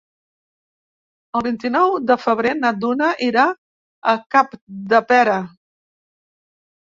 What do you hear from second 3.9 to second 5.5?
a Capdepera.